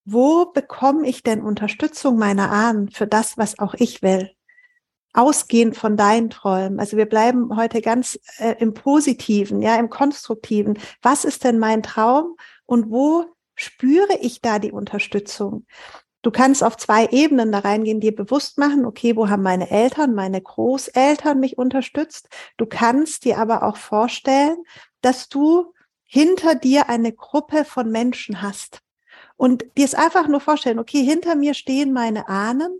wo 0.06 0.46
bekomme 0.46 1.08
ich 1.08 1.22
denn 1.24 1.42
Unterstützung 1.42 2.18
meiner 2.18 2.52
Ahnen 2.52 2.90
für 2.90 3.06
das, 3.08 3.38
was 3.38 3.60
auch 3.60 3.74
ich 3.74 4.02
will? 4.02 4.32
Ausgehend 5.14 5.78
von 5.78 5.98
deinen 5.98 6.30
Träumen. 6.30 6.80
Also 6.80 6.98
wir 6.98 7.06
bleiben 7.06 7.56
heute 7.56 7.82
ganz 7.82 8.20
äh, 8.38 8.56
im 8.60 8.74
Positiven, 8.74 9.62
ja, 9.62 9.76
im 9.78 9.90
Konstruktiven. 9.90 10.80
Was 11.02 11.26
ist 11.26 11.44
denn 11.44 11.60
mein 11.60 11.84
Traum 11.84 12.38
und 12.66 12.90
wo 12.90 13.26
spüre 13.56 14.18
ich 14.22 14.42
da 14.42 14.60
die 14.60 14.72
Unterstützung? 14.72 15.66
Du 16.24 16.32
kannst 16.32 16.64
auf 16.64 16.78
zwei 16.78 17.08
Ebenen 17.08 17.52
da 17.52 17.60
reingehen, 17.60 18.00
dir 18.00 18.16
bewusst 18.16 18.58
machen, 18.58 18.86
okay, 18.86 19.16
wo 19.16 19.30
haben 19.30 19.44
meine 19.44 19.70
Eltern, 19.70 20.16
meine 20.16 20.42
Großeltern 20.42 21.40
mich 21.40 21.58
unterstützt? 21.58 22.30
Du 22.58 22.66
kannst 22.66 23.26
dir 23.26 23.38
aber 23.38 23.64
auch 23.64 23.76
vorstellen, 23.76 24.56
dass 25.02 25.28
du 25.28 25.74
hinter 26.06 26.56
dir 26.56 26.90
eine 26.90 27.12
Gruppe 27.12 27.66
von 27.66 27.92
Menschen 27.92 28.42
hast. 28.42 28.80
Und 29.36 29.66
dir 29.78 29.84
es 29.84 29.96
einfach 29.96 30.30
nur 30.30 30.40
vorstellen, 30.40 30.80
okay, 30.80 31.04
hinter 31.04 31.36
mir 31.36 31.54
stehen 31.54 31.92
meine 31.92 32.30
Ahnen. 32.30 32.72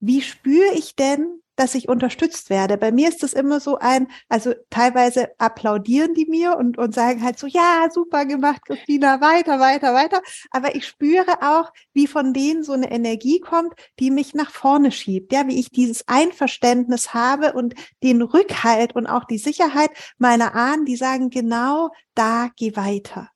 Wie 0.00 0.20
spüre 0.20 0.74
ich 0.74 0.94
denn, 0.94 1.40
dass 1.58 1.74
ich 1.74 1.88
unterstützt 1.88 2.50
werde. 2.50 2.76
Bei 2.76 2.92
mir 2.92 3.08
ist 3.08 3.22
das 3.22 3.32
immer 3.32 3.58
so 3.58 3.78
ein, 3.78 4.08
also 4.28 4.54
teilweise 4.70 5.30
applaudieren 5.38 6.14
die 6.14 6.26
mir 6.26 6.56
und, 6.56 6.78
und 6.78 6.94
sagen 6.94 7.22
halt 7.22 7.38
so, 7.38 7.46
ja, 7.46 7.88
super 7.92 8.26
gemacht, 8.26 8.62
Christina, 8.64 9.20
weiter, 9.20 9.58
weiter, 9.58 9.92
weiter. 9.92 10.22
Aber 10.50 10.76
ich 10.76 10.86
spüre 10.86 11.42
auch, 11.42 11.72
wie 11.92 12.06
von 12.06 12.32
denen 12.32 12.62
so 12.62 12.72
eine 12.72 12.90
Energie 12.90 13.40
kommt, 13.40 13.74
die 13.98 14.10
mich 14.10 14.34
nach 14.34 14.50
vorne 14.50 14.92
schiebt. 14.92 15.32
Ja, 15.32 15.48
wie 15.48 15.58
ich 15.58 15.70
dieses 15.70 16.06
Einverständnis 16.06 17.12
habe 17.12 17.52
und 17.54 17.74
den 18.02 18.22
Rückhalt 18.22 18.94
und 18.94 19.06
auch 19.06 19.24
die 19.24 19.38
Sicherheit 19.38 19.90
meiner 20.18 20.54
Ahnen, 20.54 20.84
die 20.84 20.96
sagen, 20.96 21.30
genau 21.30 21.90
da 22.14 22.50
geh 22.56 22.76
weiter. 22.76 23.30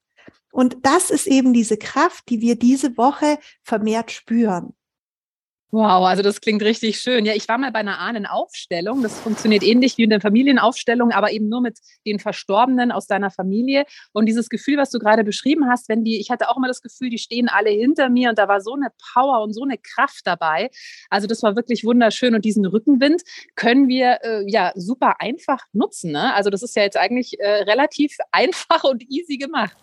Und 0.53 0.77
das 0.83 1.11
ist 1.11 1.27
eben 1.27 1.53
diese 1.53 1.79
Kraft, 1.79 2.29
die 2.29 2.41
wir 2.41 2.57
diese 2.57 2.97
Woche 2.97 3.39
vermehrt 3.63 4.13
spüren. 4.13 4.75
Wow, 5.75 6.05
also 6.05 6.23
das 6.23 6.43
klingt 6.43 6.61
richtig 6.61 7.01
schön. 7.01 7.25
Ja, 7.25 7.33
ich 7.35 7.49
war 7.49 7.57
mal 7.57 7.73
bei 7.73 7.79
einer 7.79 7.99
Ahnenaufstellung. 7.99 9.03
Das 9.03 9.19
funktioniert 9.19 9.63
ähnlich 9.63 9.97
wie 9.97 10.03
in 10.03 10.11
der 10.11 10.21
Familienaufstellung, 10.21 11.13
aber 11.13 11.33
eben 11.33 11.49
nur 11.49 11.63
mit 11.63 11.79
den 12.05 12.19
Verstorbenen 12.19 12.93
aus 12.93 13.07
deiner 13.07 13.31
Familie. 13.31 13.87
Und 14.13 14.27
dieses 14.27 14.51
Gefühl, 14.51 14.77
was 14.77 14.91
du 14.91 14.99
gerade 14.99 15.25
beschrieben 15.25 15.71
hast, 15.71 15.89
wenn 15.89 16.05
die, 16.05 16.21
ich 16.21 16.31
hatte 16.31 16.51
auch 16.51 16.59
immer 16.59 16.69
das 16.69 16.83
Gefühl, 16.83 17.09
die 17.09 17.17
stehen 17.17 17.49
alle 17.49 17.71
hinter 17.71 18.11
mir 18.11 18.29
und 18.29 18.39
da 18.39 18.49
war 18.49 18.61
so 18.61 18.75
eine 18.75 18.91
Power 19.15 19.41
und 19.43 19.55
so 19.55 19.63
eine 19.63 19.79
Kraft 19.79 20.27
dabei. 20.27 20.69
Also 21.09 21.27
das 21.27 21.43
war 21.43 21.57
wirklich 21.57 21.85
wunderschön. 21.85 22.35
Und 22.35 22.45
diesen 22.45 22.67
Rückenwind 22.67 23.23
können 23.57 23.89
wir 23.89 24.19
äh, 24.25 24.45
ja 24.47 24.73
super 24.75 25.23
einfach 25.23 25.65
nutzen. 25.73 26.13
Ne? 26.13 26.35
Also 26.35 26.51
das 26.51 26.63
ist 26.63 26.77
ja 26.77 26.83
jetzt 26.83 26.99
eigentlich 26.99 27.41
äh, 27.41 27.63
relativ 27.63 28.19
einfach 28.31 28.85
und 28.85 29.11
easy 29.11 29.39
gemacht. 29.39 29.75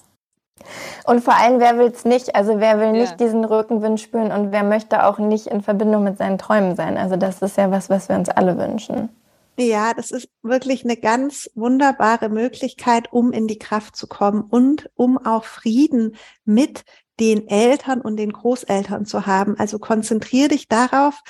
Und 1.05 1.23
vor 1.23 1.35
allem, 1.35 1.59
wer 1.59 1.77
will 1.77 1.87
es 1.87 2.05
nicht? 2.05 2.35
Also 2.35 2.59
wer 2.59 2.79
will 2.79 2.91
nicht 2.91 3.11
ja. 3.11 3.17
diesen 3.17 3.45
Rückenwind 3.45 3.99
spüren 3.99 4.31
und 4.31 4.51
wer 4.51 4.63
möchte 4.63 5.05
auch 5.05 5.17
nicht 5.17 5.47
in 5.47 5.61
Verbindung 5.61 6.03
mit 6.03 6.17
seinen 6.17 6.37
Träumen 6.37 6.75
sein? 6.75 6.97
Also 6.97 7.15
das 7.15 7.41
ist 7.41 7.57
ja 7.57 7.71
was, 7.71 7.89
was 7.89 8.09
wir 8.09 8.15
uns 8.15 8.29
alle 8.29 8.57
wünschen. 8.57 9.09
Ja, 9.57 9.93
das 9.93 10.11
ist 10.11 10.29
wirklich 10.41 10.85
eine 10.85 10.95
ganz 10.95 11.49
wunderbare 11.53 12.29
Möglichkeit, 12.29 13.11
um 13.11 13.33
in 13.33 13.47
die 13.47 13.59
Kraft 13.59 13.95
zu 13.95 14.07
kommen 14.07 14.41
und 14.41 14.89
um 14.95 15.17
auch 15.17 15.43
Frieden 15.43 16.15
mit 16.45 16.85
den 17.19 17.47
Eltern 17.49 17.99
und 17.99 18.15
den 18.15 18.31
Großeltern 18.31 19.05
zu 19.05 19.25
haben. 19.25 19.59
Also 19.59 19.77
konzentriere 19.77 20.47
dich 20.49 20.69
darauf, 20.69 21.21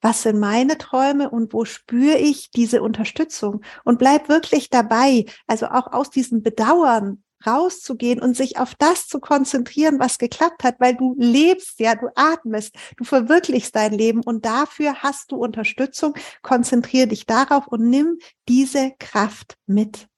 was 0.00 0.22
sind 0.22 0.38
meine 0.38 0.78
Träume 0.78 1.30
und 1.30 1.52
wo 1.52 1.64
spüre 1.64 2.16
ich 2.16 2.50
diese 2.50 2.82
Unterstützung 2.82 3.62
und 3.84 3.98
bleib 3.98 4.28
wirklich 4.28 4.68
dabei. 4.68 5.26
Also 5.46 5.66
auch 5.66 5.92
aus 5.92 6.10
diesem 6.10 6.42
Bedauern 6.42 7.22
rauszugehen 7.46 8.20
und 8.20 8.36
sich 8.36 8.58
auf 8.58 8.74
das 8.74 9.06
zu 9.06 9.20
konzentrieren, 9.20 9.98
was 9.98 10.18
geklappt 10.18 10.64
hat, 10.64 10.76
weil 10.78 10.94
du 10.94 11.14
lebst, 11.18 11.78
ja, 11.80 11.94
du 11.94 12.08
atmest, 12.14 12.74
du 12.96 13.04
verwirklichst 13.04 13.74
dein 13.74 13.92
Leben 13.92 14.22
und 14.22 14.44
dafür 14.44 15.02
hast 15.02 15.32
du 15.32 15.36
Unterstützung. 15.36 16.14
Konzentriere 16.42 17.08
dich 17.08 17.26
darauf 17.26 17.66
und 17.66 17.88
nimm 17.88 18.18
diese 18.48 18.92
Kraft 18.98 19.56
mit. 19.66 20.08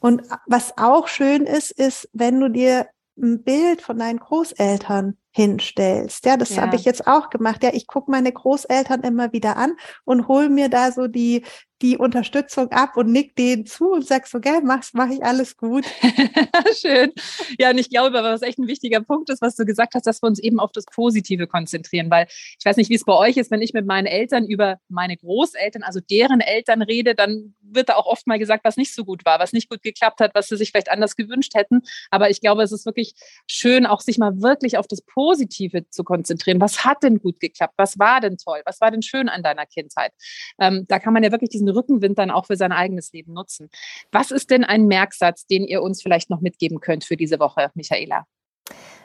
Und 0.00 0.22
was 0.46 0.78
auch 0.78 1.08
schön 1.08 1.44
ist, 1.44 1.70
ist, 1.72 2.08
wenn 2.12 2.40
du 2.40 2.48
dir 2.48 2.88
ein 3.20 3.42
Bild 3.42 3.82
von 3.82 3.98
deinen 3.98 4.20
Großeltern 4.20 5.16
hinstellst. 5.38 6.26
Ja, 6.26 6.36
das 6.36 6.56
ja. 6.56 6.62
habe 6.62 6.74
ich 6.74 6.84
jetzt 6.84 7.06
auch 7.06 7.30
gemacht. 7.30 7.62
Ja, 7.62 7.70
ich 7.72 7.86
gucke 7.86 8.10
meine 8.10 8.32
Großeltern 8.32 9.02
immer 9.02 9.32
wieder 9.32 9.56
an 9.56 9.76
und 10.04 10.26
hole 10.26 10.48
mir 10.48 10.68
da 10.68 10.90
so 10.90 11.06
die, 11.06 11.44
die 11.80 11.96
Unterstützung 11.96 12.72
ab 12.72 12.96
und 12.96 13.12
nick 13.12 13.36
denen 13.36 13.64
zu 13.64 13.92
und 13.92 14.04
sag 14.04 14.26
so, 14.26 14.40
gell, 14.40 14.62
mach's, 14.64 14.90
mach 14.94 15.10
ich 15.10 15.22
alles 15.22 15.56
gut. 15.56 15.84
Schön. 16.80 17.12
Ja, 17.56 17.70
und 17.70 17.78
ich 17.78 17.88
glaube, 17.88 18.14
was 18.14 18.42
echt 18.42 18.58
ein 18.58 18.66
wichtiger 18.66 19.00
Punkt 19.00 19.30
ist, 19.30 19.40
was 19.40 19.54
du 19.54 19.64
gesagt 19.64 19.94
hast, 19.94 20.08
dass 20.08 20.20
wir 20.20 20.26
uns 20.26 20.40
eben 20.40 20.58
auf 20.58 20.72
das 20.72 20.86
Positive 20.86 21.46
konzentrieren, 21.46 22.10
weil 22.10 22.26
ich 22.28 22.64
weiß 22.64 22.76
nicht, 22.76 22.90
wie 22.90 22.96
es 22.96 23.04
bei 23.04 23.14
euch 23.14 23.36
ist, 23.36 23.52
wenn 23.52 23.62
ich 23.62 23.72
mit 23.74 23.86
meinen 23.86 24.06
Eltern 24.06 24.44
über 24.44 24.78
meine 24.88 25.16
Großeltern, 25.16 25.84
also 25.84 26.00
deren 26.00 26.40
Eltern 26.40 26.82
rede, 26.82 27.14
dann 27.14 27.54
wird 27.74 27.88
da 27.88 27.96
auch 27.96 28.06
oft 28.06 28.26
mal 28.26 28.38
gesagt, 28.38 28.64
was 28.64 28.76
nicht 28.76 28.94
so 28.94 29.04
gut 29.04 29.24
war, 29.24 29.38
was 29.38 29.52
nicht 29.52 29.68
gut 29.68 29.82
geklappt 29.82 30.20
hat, 30.20 30.34
was 30.34 30.48
sie 30.48 30.56
sich 30.56 30.70
vielleicht 30.70 30.90
anders 30.90 31.16
gewünscht 31.16 31.54
hätten. 31.54 31.82
Aber 32.10 32.30
ich 32.30 32.40
glaube, 32.40 32.62
es 32.62 32.72
ist 32.72 32.86
wirklich 32.86 33.14
schön, 33.46 33.86
auch 33.86 34.00
sich 34.00 34.18
mal 34.18 34.40
wirklich 34.40 34.78
auf 34.78 34.86
das 34.86 35.02
Positive 35.02 35.88
zu 35.90 36.04
konzentrieren. 36.04 36.60
Was 36.60 36.84
hat 36.84 37.02
denn 37.02 37.18
gut 37.18 37.40
geklappt? 37.40 37.74
Was 37.76 37.98
war 37.98 38.20
denn 38.20 38.36
toll? 38.36 38.62
Was 38.64 38.80
war 38.80 38.90
denn 38.90 39.02
schön 39.02 39.28
an 39.28 39.42
deiner 39.42 39.66
Kindheit? 39.66 40.12
Ähm, 40.60 40.86
da 40.88 40.98
kann 40.98 41.12
man 41.12 41.22
ja 41.22 41.32
wirklich 41.32 41.50
diesen 41.50 41.68
Rückenwind 41.68 42.18
dann 42.18 42.30
auch 42.30 42.46
für 42.46 42.56
sein 42.56 42.72
eigenes 42.72 43.12
Leben 43.12 43.32
nutzen. 43.32 43.70
Was 44.12 44.30
ist 44.30 44.50
denn 44.50 44.64
ein 44.64 44.86
Merksatz, 44.86 45.46
den 45.46 45.64
ihr 45.64 45.82
uns 45.82 46.02
vielleicht 46.02 46.30
noch 46.30 46.40
mitgeben 46.40 46.80
könnt 46.80 47.04
für 47.04 47.16
diese 47.16 47.38
Woche, 47.38 47.70
Michaela? 47.74 48.24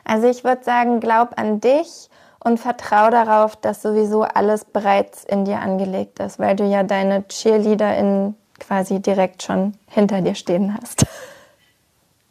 Also 0.04 0.28
ich 0.28 0.44
würde 0.44 0.62
sagen, 0.62 1.00
glaub 1.00 1.38
an 1.38 1.60
dich 1.60 2.08
und 2.44 2.60
vertrau 2.60 3.10
darauf, 3.10 3.56
dass 3.56 3.82
sowieso 3.82 4.22
alles 4.22 4.66
bereits 4.66 5.24
in 5.24 5.44
dir 5.44 5.60
angelegt 5.60 6.20
ist, 6.20 6.38
weil 6.38 6.54
du 6.54 6.64
ja 6.64 6.82
deine 6.82 7.26
Cheerleader 7.26 7.96
in 7.96 8.34
quasi 8.58 9.00
direkt 9.00 9.42
schon 9.42 9.76
hinter 9.88 10.20
dir 10.20 10.34
stehen 10.34 10.74
hast. 10.74 11.06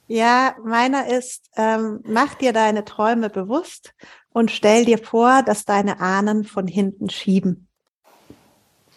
Ja, 0.08 0.56
meiner 0.64 1.08
ist, 1.08 1.50
ähm, 1.56 2.02
mach 2.06 2.36
dir 2.36 2.54
deine 2.54 2.86
Träume 2.86 3.30
bewusst 3.30 3.94
und 4.32 4.52
stell 4.52 4.86
dir 4.86 4.98
vor, 4.98 5.44
dass 5.44 5.66
deine 5.66 6.02
Ahnen 6.02 6.44
von 6.44 6.68
hinten 6.68 7.10
schieben. 7.10 7.68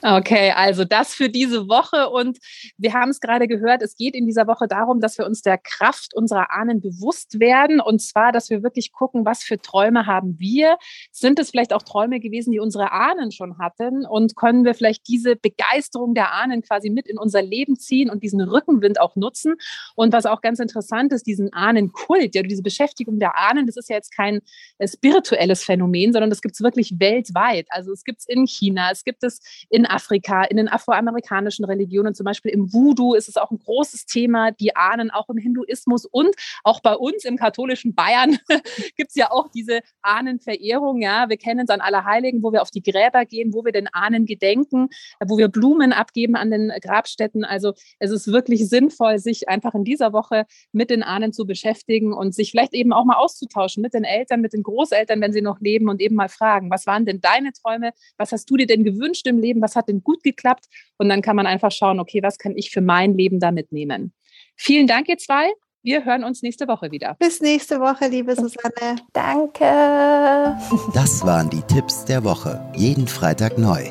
Okay, 0.02 0.52
also 0.54 0.84
das 0.84 1.14
für 1.14 1.30
diese 1.30 1.68
Woche. 1.68 2.10
Und 2.10 2.38
wir 2.76 2.92
haben 2.92 3.08
es 3.08 3.18
gerade 3.18 3.48
gehört, 3.48 3.80
es 3.80 3.96
geht 3.96 4.14
in 4.14 4.26
dieser 4.26 4.46
Woche 4.46 4.68
darum, 4.68 5.00
dass 5.00 5.16
wir 5.16 5.24
uns 5.24 5.40
der 5.40 5.56
Kraft 5.56 6.14
unserer 6.14 6.52
Ahnen 6.52 6.82
bewusst 6.82 7.40
werden. 7.40 7.80
Und 7.80 8.02
zwar, 8.02 8.30
dass 8.30 8.50
wir 8.50 8.62
wirklich 8.62 8.92
gucken, 8.92 9.24
was 9.24 9.42
für 9.42 9.58
Träume 9.58 10.04
haben 10.04 10.38
wir? 10.38 10.76
Sind 11.12 11.38
es 11.38 11.50
vielleicht 11.50 11.72
auch 11.72 11.82
Träume 11.82 12.20
gewesen, 12.20 12.52
die 12.52 12.60
unsere 12.60 12.92
Ahnen 12.92 13.32
schon 13.32 13.58
hatten? 13.58 14.04
Und 14.04 14.36
können 14.36 14.64
wir 14.64 14.74
vielleicht 14.74 15.08
diese 15.08 15.34
Begeisterung 15.34 16.14
der 16.14 16.34
Ahnen 16.34 16.60
quasi 16.60 16.90
mit 16.90 17.08
in 17.08 17.18
unser 17.18 17.40
Leben 17.40 17.76
ziehen 17.76 18.10
und 18.10 18.22
diesen 18.22 18.42
Rückenwind 18.42 19.00
auch 19.00 19.16
nutzen? 19.16 19.54
Und 19.94 20.12
was 20.12 20.26
auch 20.26 20.42
ganz 20.42 20.60
interessant 20.60 21.10
ist, 21.14 21.26
diesen 21.26 21.54
Ahnenkult, 21.54 22.34
ja, 22.34 22.42
diese 22.42 22.62
Beschäftigung 22.62 23.18
der 23.18 23.38
Ahnen, 23.38 23.66
das 23.66 23.78
ist 23.78 23.88
ja 23.88 23.96
jetzt 23.96 24.14
kein 24.14 24.40
äh, 24.76 24.86
spirituelles 24.86 25.64
Phänomen, 25.64 26.12
sondern 26.12 26.28
das 26.28 26.42
gibt 26.42 26.54
es 26.54 26.60
wirklich 26.60 27.00
weltweit. 27.00 27.66
Also 27.70 27.92
es 27.92 28.04
gibt 28.04 28.20
es 28.20 28.28
in 28.28 28.46
China, 28.46 28.90
es 28.92 29.02
gibt 29.02 29.24
es 29.24 29.40
in 29.70 29.85
Afrika, 29.86 30.44
in 30.44 30.56
den 30.56 30.68
afroamerikanischen 30.68 31.64
Religionen, 31.64 32.14
zum 32.14 32.24
Beispiel 32.24 32.52
im 32.52 32.72
Voodoo 32.72 33.14
ist 33.14 33.28
es 33.28 33.36
auch 33.36 33.50
ein 33.50 33.58
großes 33.58 34.06
Thema, 34.06 34.50
die 34.50 34.76
Ahnen 34.76 35.10
auch 35.10 35.28
im 35.28 35.38
Hinduismus 35.38 36.06
und 36.06 36.34
auch 36.64 36.80
bei 36.80 36.94
uns 36.94 37.24
im 37.24 37.36
katholischen 37.36 37.94
Bayern 37.94 38.38
gibt 38.96 39.10
es 39.10 39.14
ja 39.14 39.30
auch 39.30 39.48
diese 39.48 39.80
Ahnenverehrung. 40.02 41.00
Ja, 41.00 41.28
wir 41.28 41.36
kennen 41.36 41.60
es 41.60 41.70
an 41.70 41.80
Allerheiligen, 41.80 42.42
wo 42.42 42.52
wir 42.52 42.62
auf 42.62 42.70
die 42.70 42.82
Gräber 42.82 43.24
gehen, 43.24 43.52
wo 43.52 43.64
wir 43.64 43.72
den 43.72 43.88
Ahnen 43.92 44.26
gedenken, 44.26 44.88
wo 45.24 45.38
wir 45.38 45.48
Blumen 45.48 45.92
abgeben 45.92 46.36
an 46.36 46.50
den 46.50 46.72
Grabstätten. 46.80 47.44
Also 47.44 47.74
es 47.98 48.10
ist 48.10 48.28
wirklich 48.28 48.68
sinnvoll, 48.68 49.18
sich 49.18 49.48
einfach 49.48 49.74
in 49.74 49.84
dieser 49.84 50.12
Woche 50.12 50.46
mit 50.72 50.90
den 50.90 51.02
Ahnen 51.02 51.32
zu 51.32 51.46
beschäftigen 51.46 52.12
und 52.12 52.34
sich 52.34 52.50
vielleicht 52.50 52.74
eben 52.74 52.92
auch 52.92 53.04
mal 53.04 53.16
auszutauschen 53.16 53.82
mit 53.82 53.94
den 53.94 54.04
Eltern, 54.04 54.40
mit 54.40 54.52
den 54.52 54.62
Großeltern, 54.62 55.20
wenn 55.20 55.32
sie 55.32 55.42
noch 55.42 55.60
leben 55.60 55.88
und 55.88 56.00
eben 56.00 56.14
mal 56.14 56.28
fragen, 56.28 56.70
was 56.70 56.86
waren 56.86 57.04
denn 57.06 57.20
deine 57.20 57.52
Träume? 57.52 57.92
Was 58.16 58.32
hast 58.32 58.50
du 58.50 58.56
dir 58.56 58.66
denn 58.66 58.84
gewünscht 58.84 59.26
im 59.26 59.38
Leben? 59.38 59.62
Was 59.76 59.82
hat 59.82 59.88
denn 59.88 60.02
gut 60.02 60.22
geklappt? 60.22 60.66
Und 60.96 61.10
dann 61.10 61.20
kann 61.20 61.36
man 61.36 61.46
einfach 61.46 61.70
schauen, 61.70 62.00
okay, 62.00 62.22
was 62.22 62.38
kann 62.38 62.56
ich 62.56 62.70
für 62.70 62.80
mein 62.80 63.14
Leben 63.14 63.40
da 63.40 63.50
mitnehmen? 63.50 64.14
Vielen 64.56 64.86
Dank, 64.86 65.08
ihr 65.08 65.18
zwei. 65.18 65.50
Wir 65.82 66.04
hören 66.04 66.24
uns 66.24 66.42
nächste 66.42 66.66
Woche 66.66 66.90
wieder. 66.90 67.14
Bis 67.18 67.40
nächste 67.42 67.78
Woche, 67.78 68.08
liebe 68.08 68.34
Susanne. 68.34 68.96
Danke. 69.12 70.56
Das 70.94 71.24
waren 71.24 71.50
die 71.50 71.62
Tipps 71.62 72.06
der 72.06 72.24
Woche. 72.24 72.60
Jeden 72.74 73.06
Freitag 73.06 73.58
neu. 73.58 73.84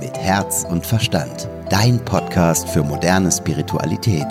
Mit 0.00 0.18
Herz 0.18 0.66
und 0.68 0.84
Verstand. 0.84 1.48
Dein 1.70 2.04
Podcast 2.04 2.68
für 2.68 2.82
moderne 2.82 3.30
Spiritualität. 3.30 4.26